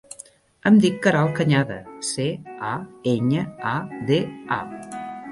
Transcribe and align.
Em 0.67 0.77
dic 0.83 0.95
Queralt 1.01 1.33
Cañada: 1.39 1.75
ce, 2.07 2.25
a, 2.69 2.71
enya, 3.11 3.43
a, 3.73 3.75
de, 4.09 4.17
a. 4.57 4.59